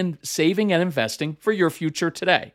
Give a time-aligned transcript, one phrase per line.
[0.00, 2.52] in saving and investing for your future today.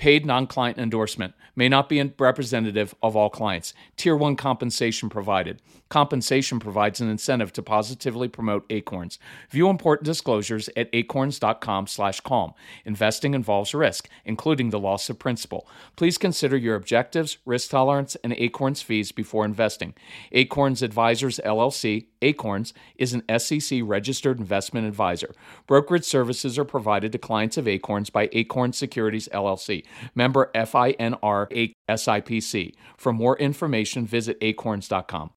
[0.00, 3.74] Paid non client endorsement may not be representative of all clients.
[3.98, 5.60] Tier 1 compensation provided.
[5.90, 9.18] Compensation provides an incentive to positively promote Acorns.
[9.50, 12.54] View important disclosures at acorns.com/calm.
[12.86, 15.68] Investing involves risk, including the loss of principal.
[15.96, 19.92] Please consider your objectives, risk tolerance, and Acorns fees before investing.
[20.32, 25.34] Acorns Advisors LLC, Acorns, is an SEC registered investment advisor.
[25.66, 29.84] Brokerage services are provided to clients of Acorns by Acorn Securities LLC,
[30.14, 32.74] member FINRA SIPC.
[32.96, 35.30] For more information, visit acorns.com.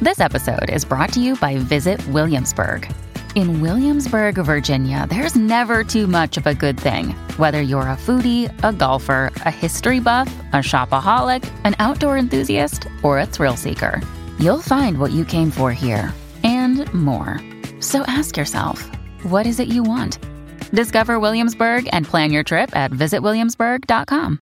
[0.00, 2.92] This episode is brought to you by Visit Williamsburg.
[3.34, 7.10] In Williamsburg, Virginia, there's never too much of a good thing.
[7.36, 13.18] Whether you're a foodie, a golfer, a history buff, a shopaholic, an outdoor enthusiast, or
[13.18, 14.00] a thrill seeker,
[14.38, 17.40] you'll find what you came for here and more.
[17.80, 18.88] So ask yourself,
[19.24, 20.18] what is it you want?
[20.72, 24.40] Discover Williamsburg and plan your trip at visitwilliamsburg.com.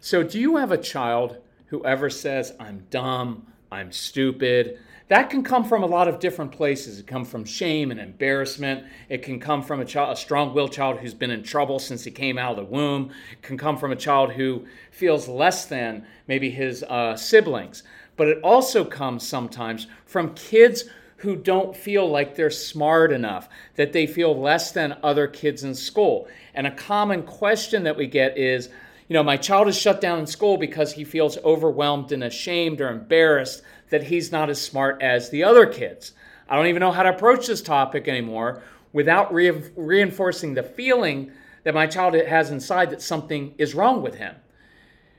[0.00, 4.78] So, do you have a child who ever says, I'm dumb, I'm stupid.
[5.08, 6.98] That can come from a lot of different places.
[6.98, 8.84] It can come from shame and embarrassment.
[9.08, 12.10] It can come from a, child, a strong-willed child who's been in trouble since he
[12.10, 13.10] came out of the womb.
[13.32, 17.82] It can come from a child who feels less than maybe his uh, siblings.
[18.18, 20.84] But it also comes sometimes from kids
[21.18, 25.74] who don't feel like they're smart enough, that they feel less than other kids in
[25.74, 26.28] school.
[26.54, 28.68] And a common question that we get is,
[29.08, 32.80] you know, my child is shut down in school because he feels overwhelmed and ashamed
[32.80, 36.12] or embarrassed that he's not as smart as the other kids.
[36.48, 38.62] I don't even know how to approach this topic anymore
[38.92, 44.16] without re- reinforcing the feeling that my child has inside that something is wrong with
[44.16, 44.34] him.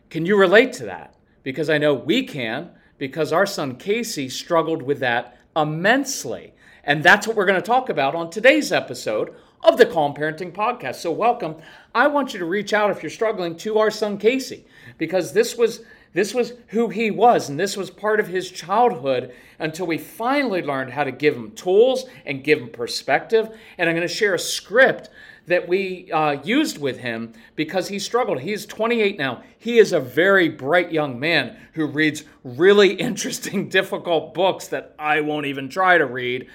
[0.10, 1.16] Can you relate to that?
[1.44, 6.54] Because I know we can, because our son Casey struggled with that immensely.
[6.84, 9.34] And that's what we're going to talk about on today's episode
[9.64, 10.96] of the Calm Parenting Podcast.
[10.96, 11.56] So, welcome.
[11.96, 14.66] I want you to reach out if you're struggling to our son Casey,
[14.98, 15.82] because this was
[16.14, 20.64] this was who he was, and this was part of his childhood until we finally
[20.64, 23.56] learned how to give him tools and give him perspective.
[23.78, 25.10] And I'm going to share a script
[25.50, 28.40] that we uh, used with him because he struggled.
[28.40, 29.44] He's 28 now.
[29.58, 35.22] He is a very bright young man who reads really interesting, difficult books that I
[35.22, 36.48] won't even try to read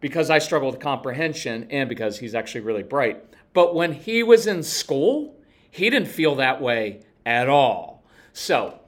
[0.00, 3.24] because I struggle with comprehension and because he's actually really bright.
[3.52, 5.36] But when he was in school,
[5.70, 8.02] he didn't feel that way at all.
[8.32, 8.80] So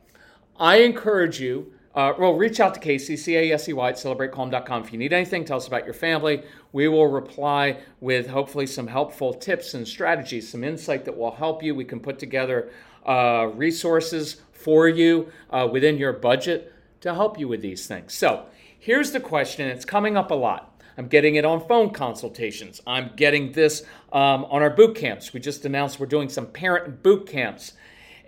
[0.59, 3.97] I encourage you, uh, well, reach out to Casey, C A S E Y at
[3.97, 4.85] celebratecalm.com.
[4.85, 6.45] If you need anything, tell us about your family.
[6.73, 11.63] We will reply with hopefully some helpful tips and strategies, some insight that will help
[11.63, 11.75] you.
[11.75, 12.71] We can put together
[13.05, 18.15] uh, resources for you uh, within your budget to help you with these things.
[18.15, 18.47] So
[18.79, 20.67] here's the question, it's coming up a lot.
[20.97, 22.83] I'm getting it on phone consultations.
[22.87, 25.33] I'm getting this um, on our boot camps.
[25.33, 27.73] We just announced we're doing some parent boot camps.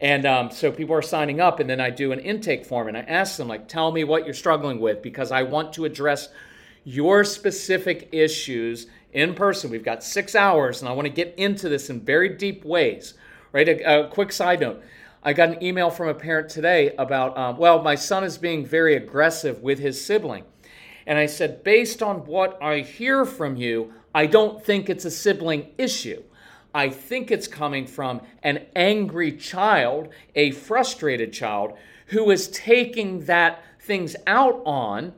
[0.03, 2.97] And um, so people are signing up, and then I do an intake form and
[2.97, 6.29] I ask them, like, tell me what you're struggling with because I want to address
[6.83, 9.71] your specific issues in person.
[9.71, 13.15] We've got six hours, and I want to get into this in very deep ways.
[13.53, 13.69] Right?
[13.69, 14.83] A, a quick side note.
[15.23, 18.67] I got an email from a parent today about, um, well, my son is being
[18.67, 20.43] very aggressive with his sibling.
[21.07, 25.13] And I said, based on what I hear from you, I don't think it's a
[25.13, 26.25] sibling issue.
[26.75, 31.75] I think it's coming from an angry child, a frustrated child,
[32.07, 35.13] who is taking that things out on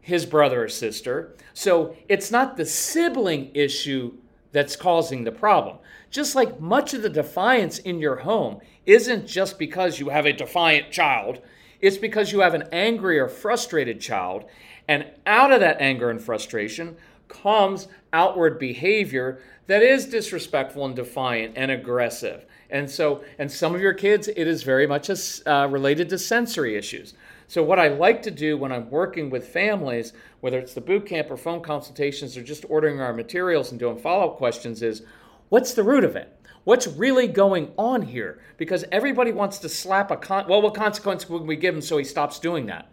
[0.00, 1.34] his brother or sister.
[1.52, 4.14] So it's not the sibling issue
[4.52, 5.78] that's causing the problem.
[6.10, 10.32] Just like much of the defiance in your home isn't just because you have a
[10.32, 11.40] defiant child,
[11.80, 14.44] it's because you have an angry or frustrated child,
[14.88, 16.96] and out of that anger and frustration
[17.28, 22.46] comes outward behavior that is disrespectful and defiant and aggressive.
[22.70, 26.18] And so, and some of your kids, it is very much a, uh, related to
[26.18, 27.14] sensory issues.
[27.46, 31.06] So, what I like to do when I'm working with families, whether it's the boot
[31.06, 35.02] camp or phone consultations or just ordering our materials and doing follow up questions, is
[35.48, 36.34] what's the root of it?
[36.64, 38.40] What's really going on here?
[38.58, 40.46] Because everybody wants to slap a con.
[40.46, 42.90] Well, what consequence would we give him so he stops doing that?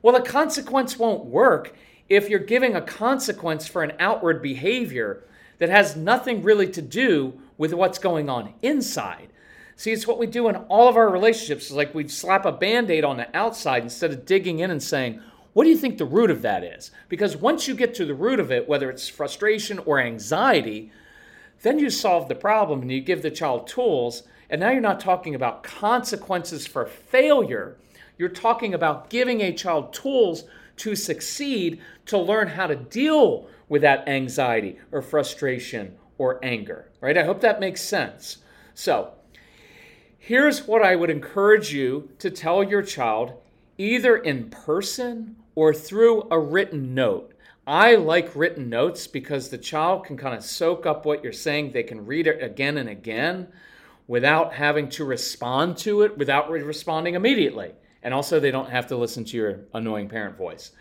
[0.00, 1.74] Well, the consequence won't work
[2.10, 5.22] if you're giving a consequence for an outward behavior
[5.58, 9.28] that has nothing really to do with what's going on inside.
[9.76, 11.66] See, it's what we do in all of our relationships.
[11.66, 14.82] It's like we slap a band aid on the outside instead of digging in and
[14.82, 15.22] saying,
[15.52, 16.90] what do you think the root of that is?
[17.08, 20.92] Because once you get to the root of it, whether it's frustration or anxiety,
[21.62, 24.24] then you solve the problem and you give the child tools.
[24.48, 27.76] And now you're not talking about consequences for failure.
[28.18, 30.44] You're talking about giving a child tools
[30.80, 37.16] to succeed to learn how to deal with that anxiety or frustration or anger, right?
[37.16, 38.38] I hope that makes sense.
[38.74, 39.12] So,
[40.18, 43.34] here's what I would encourage you to tell your child
[43.78, 47.34] either in person or through a written note.
[47.66, 51.72] I like written notes because the child can kind of soak up what you're saying.
[51.72, 53.48] They can read it again and again
[54.08, 57.72] without having to respond to it, without responding immediately.
[58.02, 60.72] And also, they don't have to listen to your annoying parent voice.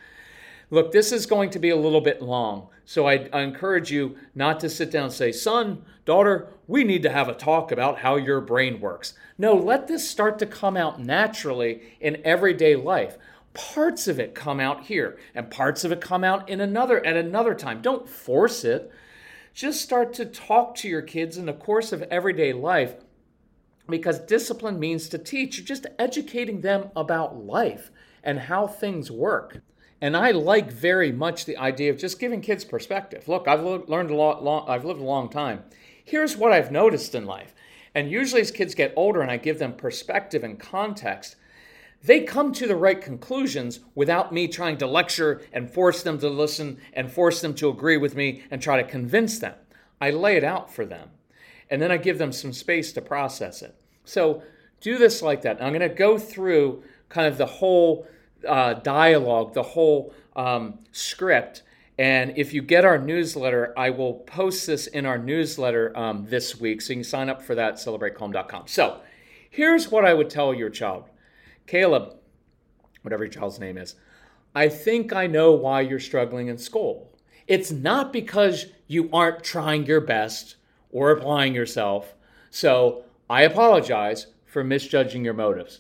[0.71, 4.18] Look, this is going to be a little bit long, so I, I, encourage you
[4.36, 7.98] not to sit down and say, Son, daughter, we need to have a talk about
[8.00, 9.16] how your brain works.
[9.39, 13.18] No, let this start to come out naturally in everyday life
[13.54, 17.18] parts of it come out here and parts of it come out in another at
[17.18, 18.92] another time don't force it
[19.54, 22.95] just start to talk to your kids in the course of everyday life
[23.89, 27.91] because discipline means to teach you're just educating them about life
[28.24, 29.62] and how things work.
[30.01, 33.27] And i like very much the idea of just giving kids perspective.
[33.27, 35.63] Look i've learned a lot long, i've lived a long time.
[36.03, 37.53] Here's what i've noticed in life.
[37.95, 41.36] And usually as kids get older and i give them perspective and context
[42.01, 46.30] they come to the right conclusions without me trying to lecture and force them to
[46.30, 49.56] listen and force them to agree with me and try to convince them.
[50.00, 51.09] I lay it out for them
[51.69, 53.75] and then I give them some space to process it.
[54.06, 54.44] So
[54.81, 55.62] do this like that.
[55.62, 58.07] I'm going to go through kind of the whole
[58.48, 61.63] uh, dialogue, the whole um, script.
[61.98, 66.60] And if you get our newsletter, I will post this in our newsletter um, this
[66.60, 66.81] week.
[66.81, 68.68] So you can sign up for that at celebratecalm.com.
[68.68, 69.01] So
[69.50, 71.10] here's what I would tell your child
[71.68, 72.15] Caleb,
[73.04, 73.95] whatever your child's name is,
[74.56, 77.12] I think I know why you're struggling in school.
[77.48, 80.56] It's not because you aren't trying your best
[80.91, 82.13] or applying yourself.
[82.50, 85.80] So I apologize for misjudging your motives.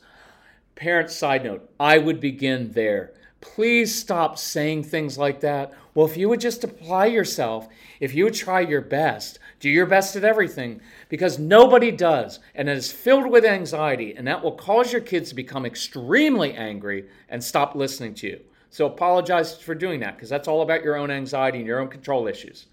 [0.75, 3.13] Parents, side note, I would begin there.
[3.41, 5.73] Please stop saying things like that.
[5.93, 7.67] Well, if you would just apply yourself,
[7.99, 12.69] if you would try your best, do your best at everything, because nobody does, and
[12.69, 17.07] it is filled with anxiety, and that will cause your kids to become extremely angry
[17.29, 18.39] and stop listening to you.
[18.69, 21.87] So apologize for doing that, because that's all about your own anxiety and your own
[21.87, 22.67] control issues.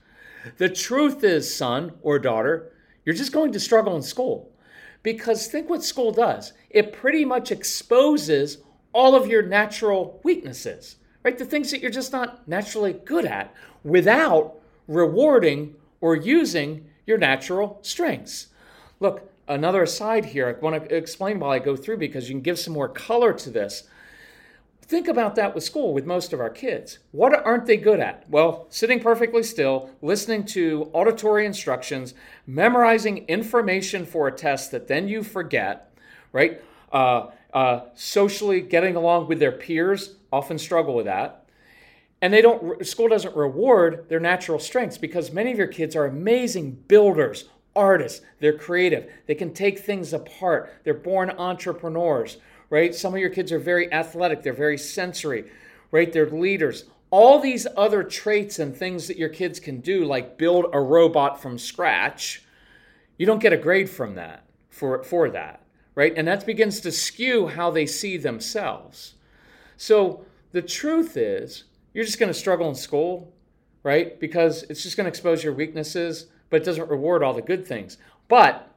[0.59, 2.73] The truth is, son or daughter,
[3.05, 4.51] you're just going to struggle in school.
[5.03, 8.59] Because think what school does it pretty much exposes
[8.93, 11.39] all of your natural weaknesses, right?
[11.39, 13.55] The things that you're just not naturally good at
[13.85, 14.55] without
[14.89, 18.49] rewarding or using your natural strengths.
[18.99, 22.43] Look, another aside here, I want to explain while I go through because you can
[22.43, 23.85] give some more color to this.
[24.89, 27.01] Think about that with school with most of our kids.
[27.11, 28.29] What aren't they good at?
[28.31, 32.15] Well, sitting perfectly still, listening to auditory instructions,
[32.47, 35.93] memorizing information for a test that then you forget,
[36.33, 36.63] right?
[36.93, 41.47] Uh, uh, socially getting along with their peers often struggle with that
[42.23, 46.07] and they don't school doesn't reward their natural strengths because many of your kids are
[46.07, 47.45] amazing builders
[47.75, 52.39] artists they're creative they can take things apart they're born entrepreneurs
[52.71, 55.51] right some of your kids are very athletic they're very sensory
[55.91, 60.39] right they're leaders all these other traits and things that your kids can do like
[60.39, 62.43] build a robot from scratch
[63.19, 65.63] you don't get a grade from that for, for that
[65.97, 66.13] right?
[66.17, 69.15] And that begins to skew how they see themselves.
[69.77, 73.33] So the truth is, you're just going to struggle in school,
[73.83, 74.21] right?
[74.21, 77.67] Because it's just going to expose your weaknesses, but it doesn't reward all the good
[77.67, 77.97] things.
[78.29, 78.71] But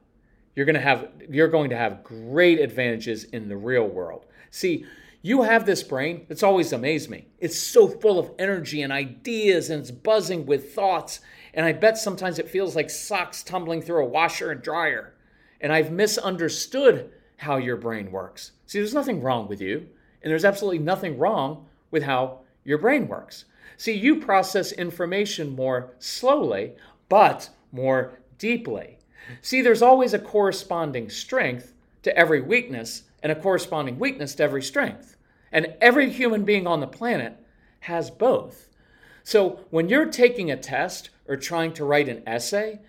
[0.59, 4.25] you're going to have you're going to have great advantages in the real world.
[4.51, 4.85] See,
[5.21, 7.27] you have this brain It's always amazed me.
[7.39, 11.21] It's so full of energy and ideas and it's buzzing with thoughts.
[11.53, 15.13] And I bet sometimes it feels like socks tumbling through a washer and dryer
[15.61, 18.51] and I've misunderstood how your brain works.
[18.65, 19.87] See, there's nothing wrong with you,
[20.21, 23.45] and there's absolutely nothing wrong with how your brain works.
[23.77, 26.73] See, you process information more slowly,
[27.07, 28.98] but more deeply.
[29.41, 31.73] See, there's always a corresponding strength
[32.03, 35.17] to every weakness and a corresponding weakness to every strength.
[35.51, 37.37] And every human being on the planet
[37.81, 38.69] has both.
[39.23, 42.79] So when you're taking a test or trying to write an essay,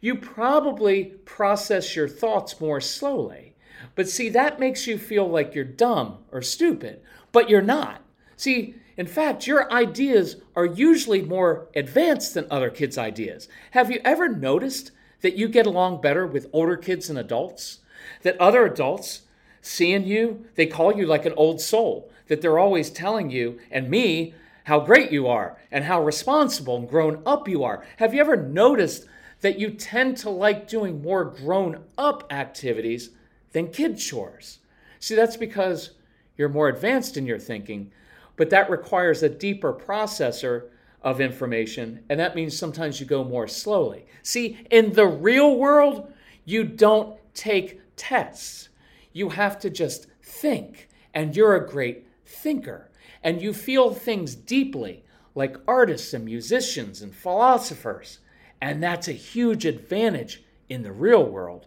[0.00, 3.54] you probably process your thoughts more slowly.
[3.94, 8.02] But see, that makes you feel like you're dumb or stupid, but you're not.
[8.36, 13.48] See, In fact, your ideas are usually more advanced than other kids' ideas.
[13.70, 17.80] Have you ever noticed that you get along better with older kids and adults?
[18.22, 19.22] That other adults
[19.62, 23.90] seeing you, they call you like an old soul, that they're always telling you and
[23.90, 24.34] me
[24.64, 27.84] how great you are and how responsible and grown up you are.
[27.96, 29.06] Have you ever noticed
[29.40, 33.10] that you tend to like doing more grown up activities
[33.52, 34.58] than kid chores?
[34.98, 35.90] See, that's because
[36.36, 37.90] you're more advanced in your thinking,
[38.36, 40.68] but that requires a deeper processor
[41.02, 44.06] of information, and that means sometimes you go more slowly.
[44.22, 46.12] See, in the real world,
[46.44, 48.68] you don't take tests.
[49.12, 52.90] You have to just think, and you're a great thinker,
[53.22, 55.04] and you feel things deeply,
[55.34, 58.18] like artists and musicians and philosophers,
[58.60, 61.66] and that's a huge advantage in the real world.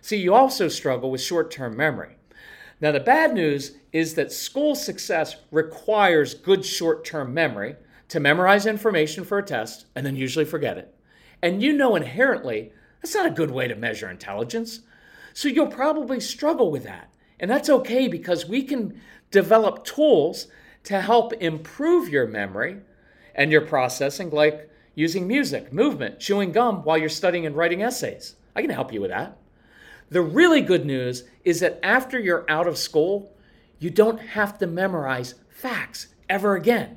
[0.00, 2.16] See, you also struggle with short term memory.
[2.80, 7.76] Now, the bad news is that school success requires good short term memory
[8.08, 10.94] to memorize information for a test and then usually forget it.
[11.42, 12.72] And you know inherently
[13.02, 14.80] that's not a good way to measure intelligence.
[15.34, 17.12] So you'll probably struggle with that.
[17.38, 19.00] And that's okay because we can
[19.30, 20.48] develop tools
[20.84, 22.78] to help improve your memory
[23.34, 28.34] and your processing, like using music, movement, chewing gum while you're studying and writing essays.
[28.56, 29.38] I can help you with that.
[30.10, 33.32] The really good news is that after you're out of school,
[33.78, 36.96] you don't have to memorize facts ever again.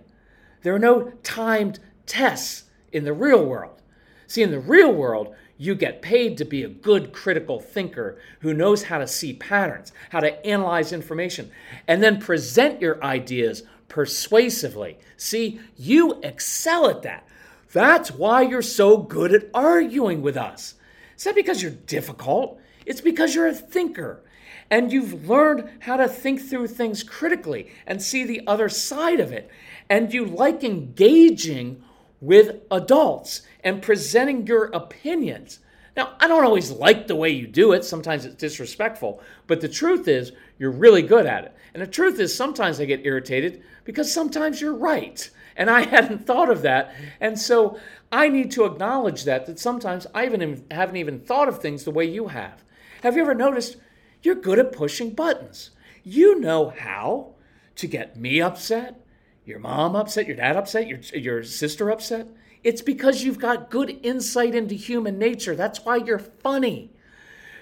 [0.64, 3.82] There are no timed tests in the real world.
[4.28, 8.54] See, in the real world, you get paid to be a good critical thinker who
[8.54, 11.52] knows how to see patterns, how to analyze information,
[11.88, 14.98] and then present your ideas persuasively.
[15.18, 17.28] See, you excel at that.
[17.74, 20.76] That's why you're so good at arguing with us.
[21.14, 24.24] It's not because you're difficult, it's because you're a thinker
[24.72, 29.34] and you've learned how to think through things critically and see the other side of
[29.34, 29.52] it.
[29.90, 31.84] And you like engaging
[32.22, 35.60] with adults and presenting your opinions.
[35.98, 37.84] Now, I don't always like the way you do it.
[37.84, 39.22] Sometimes it's disrespectful.
[39.46, 41.56] But the truth is, you're really good at it.
[41.74, 45.30] And the truth is, sometimes I get irritated because sometimes you're right.
[45.58, 46.96] And I hadn't thought of that.
[47.20, 47.78] And so
[48.10, 51.92] I need to acknowledge that, that sometimes I even haven't even thought of things the
[51.92, 52.64] way you have.
[53.04, 53.76] Have you ever noticed
[54.24, 55.72] you're good at pushing buttons?
[56.04, 57.36] You know how
[57.76, 59.00] to get me upset,
[59.46, 62.28] your mom upset, your dad upset, your, your sister upset.
[62.64, 65.56] It's because you've got good insight into human nature.
[65.56, 66.92] That's why you're funny.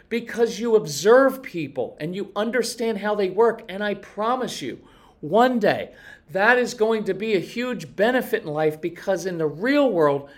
[0.10, 3.64] Because you observe people and you understand how they work.
[3.70, 4.80] And I promise you,
[5.22, 5.94] one day,
[6.32, 10.30] that is going to be a huge benefit in life because in the real world,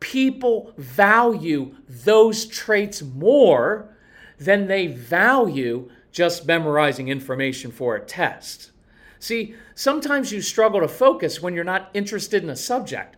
[0.00, 3.94] people value those traits more
[4.40, 8.72] than they value just memorizing information for a test.
[9.20, 13.16] See, sometimes you struggle to focus when you're not interested in a subject.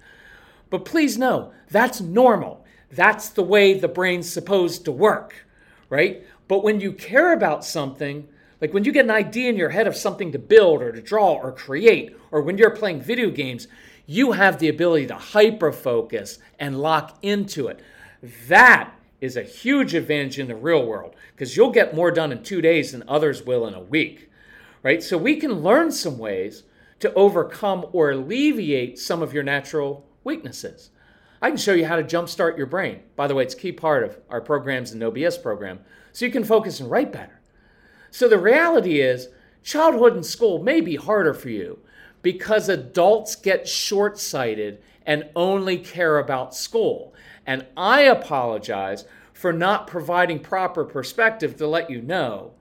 [0.68, 2.64] But please know, that's normal.
[2.90, 5.46] That's the way the brain's supposed to work,
[5.88, 6.26] right?
[6.48, 8.26] But when you care about something,
[8.60, 11.00] like when you get an idea in your head of something to build or to
[11.00, 13.68] draw or create, or when you're playing video games,
[14.06, 17.80] you have the ability to hyper focus and lock into it.
[18.48, 22.42] That is a huge advantage in the real world because you'll get more done in
[22.42, 24.28] two days than others will in a week,
[24.82, 25.00] right?
[25.00, 26.64] So we can learn some ways
[26.98, 30.90] to overcome or alleviate some of your natural weaknesses.
[31.40, 33.00] I can show you how to jumpstart your brain.
[33.14, 35.78] By the way, it's a key part of our programs and No BS program,
[36.12, 37.40] so you can focus and write better.
[38.10, 39.28] So the reality is,
[39.62, 41.78] childhood and school may be harder for you
[42.22, 47.14] because adults get short sighted and only care about school.
[47.46, 52.52] And I apologize for not providing proper perspective to let you know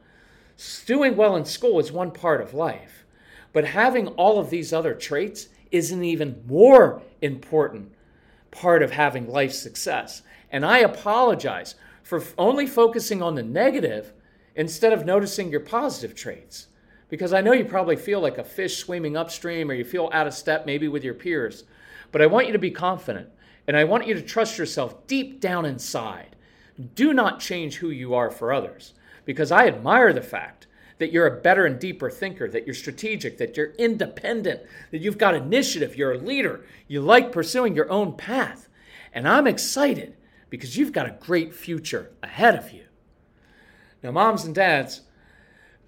[0.86, 3.06] doing well in school is one part of life,
[3.54, 7.92] but having all of these other traits is an even more important
[8.52, 10.22] part of having life success.
[10.52, 14.12] And I apologize for only focusing on the negative
[14.56, 16.68] instead of noticing your positive traits.
[17.10, 20.28] Because I know you probably feel like a fish swimming upstream or you feel out
[20.28, 21.64] of step maybe with your peers.
[22.12, 23.30] But I want you to be confident
[23.68, 26.36] and I want you to trust yourself deep down inside.
[26.96, 28.94] Do not change who you are for others,
[29.26, 33.38] because I admire the fact that you're a better and deeper thinker, that you're strategic,
[33.40, 38.14] that you're independent, that you've got initiative, you're a leader, you like pursuing your own
[38.14, 38.70] path.
[39.12, 40.16] And I'm excited
[40.50, 42.84] because you've got a great future ahead of you.
[44.04, 45.02] Now, moms and dads,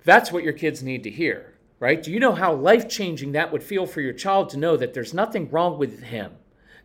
[0.03, 2.01] that's what your kids need to hear, right?
[2.01, 4.93] Do you know how life changing that would feel for your child to know that
[4.93, 6.33] there's nothing wrong with him?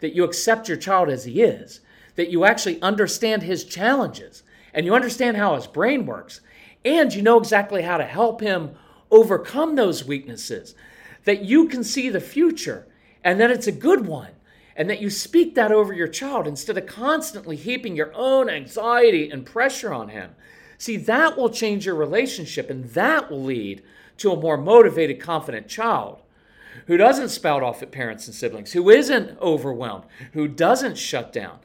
[0.00, 1.80] That you accept your child as he is,
[2.16, 6.40] that you actually understand his challenges, and you understand how his brain works,
[6.84, 8.70] and you know exactly how to help him
[9.10, 10.74] overcome those weaknesses.
[11.24, 12.86] that you can see the future
[13.22, 14.30] and that it's a good one
[14.74, 19.28] and that you speak that over your child instead of constantly heaping your own anxiety
[19.28, 20.30] and pressure on him.
[20.78, 23.82] See, that will change your relationship and that will lead
[24.18, 26.20] to a more motivated, confident child
[26.86, 31.58] who doesn't spout off at parents and siblings, who isn't overwhelmed, who doesn't shut down.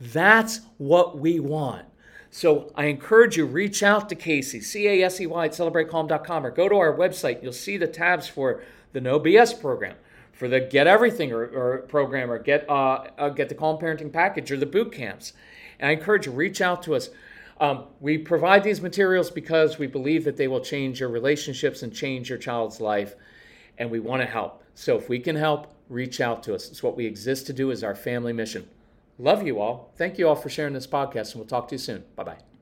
[0.00, 1.86] That's what we want.
[2.30, 6.44] So I encourage you, reach out to Casey, C A S E Y at celebratecalm.com,
[6.44, 7.42] or go to our website.
[7.42, 9.96] You'll see the tabs for the No BS program,
[10.32, 14.12] for the Get Everything or, or program, or get uh, uh, get the Calm Parenting
[14.12, 15.32] Package, or the boot camps.
[15.78, 17.08] And I encourage you, reach out to us.
[17.58, 21.94] Um, we provide these materials because we believe that they will change your relationships and
[21.94, 23.14] change your child's life,
[23.78, 24.62] and we want to help.
[24.74, 26.70] So if we can help, reach out to us.
[26.70, 28.68] It's what we exist to do is our family mission.
[29.18, 29.92] Love you all.
[29.96, 32.04] Thank you all for sharing this podcast, and we'll talk to you soon.
[32.16, 32.55] Bye bye.